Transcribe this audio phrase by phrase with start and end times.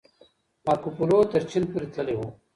[0.65, 2.21] مارکوپولو تر چين پورې تللی و.